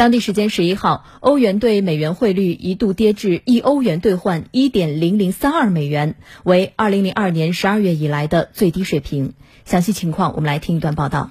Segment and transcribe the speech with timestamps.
[0.00, 9.34] 当地时间十一号，欧元对美元汇率一度跌至一欧元兑换一点零零三二美元，为二零零二年十二月以来的最低水平。
[9.66, 11.30] 详细情况，我们来听一段报道。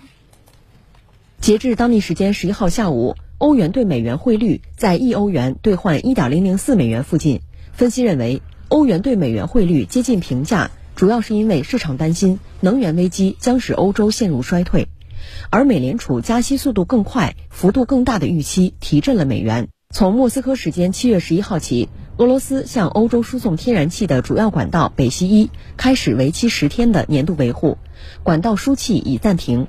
[1.42, 7.42] 截至当地时间十一号下午，欧元对美元汇率在一欧元兑换一点零零四美元附近。
[7.74, 14.88] 分析认为，欧元对美元汇率接近平价，主要是因为市场担心能源危机将使欧洲陷入衰退。
[15.50, 19.70] 而美联储加息速度更快、幅度更大的预期提振了美元。
[19.92, 27.78] 从莫斯科时间七月十一号起，俄罗斯向欧洲输送天然气的主要管道北溪一开始为期十天的年度维护，
[28.22, 29.68] 管道输气已暂停。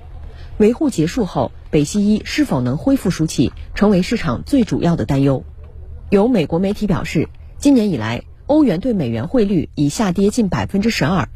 [0.58, 5.42] 维护结束后，北溪一是否能恢复输气，成为市场最主要的担忧。
[6.10, 11.30] 有美国媒体表示，今年以来，欧元对美元汇率已下跌近百分之十二。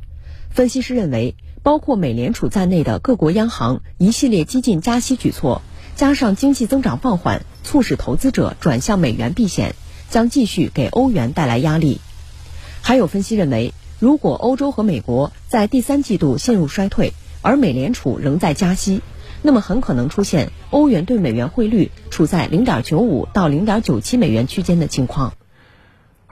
[0.51, 1.37] 分析师认为。
[1.65, 5.63] 包括美联储在内的各国央行一系列激进加息举措，
[5.97, 9.75] 加上经济增长放缓，促使投资者转向美元避险，
[10.11, 12.03] 将继续给欧元带来压力。
[12.83, 19.01] 还有分析认为，如果欧洲和美国在第三季度陷入衰退，而美联储仍在加息，
[19.41, 25.33] 那么很可能出现欧元对美元汇率处在零点九五到零点九七美元区间的情况。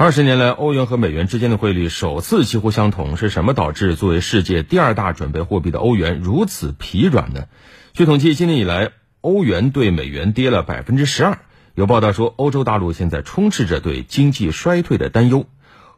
[0.03, 7.45] 二十年来，欧元和美元之间的汇率首次几乎相同，是什么导致作为世界第二大准备货币的欧元如此疲软呢？
[7.93, 11.39] 据统计，今年以来，欧元对美元跌了百分之十二。
[11.77, 15.47] 有报道说，欧洲大陆现在充斥着对经济衰退的担忧。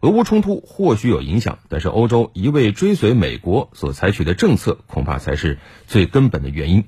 [0.01, 6.85] 俄乌冲突或许有影响，但是欧洲一味追随美国所采取的政策，恐怕才是最根本的原因。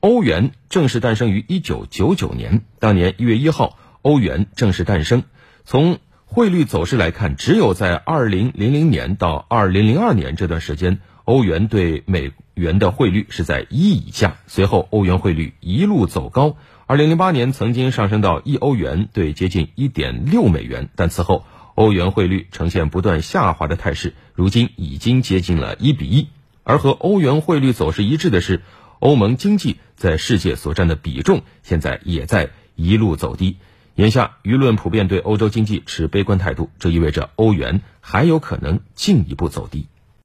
[0.00, 5.24] 欧元正式诞生于一九九九年，当年一月一号，欧元正式诞生。
[5.66, 14.38] 从汇率走势来看，只有在二零零零年到二零零二年这段时间，欧元对美元的汇率是在一以下。
[14.46, 21.44] 随后，欧元汇率一路走高，二零零八年曾经上升到一欧元兑接近一点六美元，但此后
[21.76, 26.28] 欧元汇率呈现不断下滑的态势，如今已经接近了一比一。
[26.64, 28.62] 而和欧元汇率走势一致的是，
[28.98, 33.58] 欧盟经济在世界所占的比重现在也在一路走低。
[33.96, 39.86] 眼下，舆论普遍对欧洲经济持悲观态度，这意味着欧元还有可能进一步走低。